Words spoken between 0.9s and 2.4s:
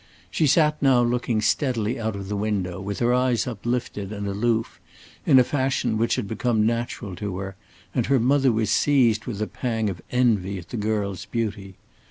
looking steadily out of the